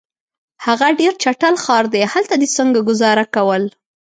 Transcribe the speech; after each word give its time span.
هغه 0.65 0.87
ډېر 0.99 1.13
چټل 1.23 1.55
ښار 1.63 1.85
دی، 1.93 2.01
هلته 2.13 2.35
دي 2.41 2.47
څنګه 2.57 2.79
ګذاره 2.87 3.25
کول؟ 3.35 3.63